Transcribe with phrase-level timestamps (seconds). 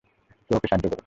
[0.49, 0.99] কেউ ওকে সাহায্য করুন!